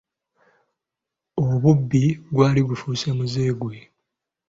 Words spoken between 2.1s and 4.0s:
gwali gufuuse muze gwe.